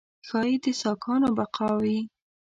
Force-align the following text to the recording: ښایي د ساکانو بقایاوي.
ښایي 0.27 0.55
د 0.63 0.65
ساکانو 0.81 1.27
بقایاوي. 1.37 1.99